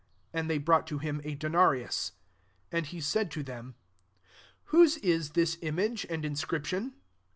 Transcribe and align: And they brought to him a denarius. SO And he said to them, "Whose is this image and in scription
And 0.33 0.49
they 0.49 0.57
brought 0.57 0.87
to 0.87 0.97
him 0.97 1.21
a 1.23 1.35
denarius. 1.35 1.95
SO 1.95 2.11
And 2.77 2.85
he 2.87 2.99
said 2.99 3.29
to 3.33 3.43
them, 3.43 3.75
"Whose 4.73 4.97
is 4.97 5.33
this 5.33 5.59
image 5.61 6.07
and 6.09 6.25
in 6.25 6.35
scription 6.35 6.95